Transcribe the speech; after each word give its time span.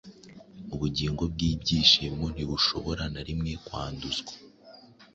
Ubugingo 0.73 1.23
bwibyishimo 1.33 2.25
ntibushobora 2.33 3.03
na 3.13 3.21
rimwe 3.27 3.51
kwanduzwa. 3.65 4.33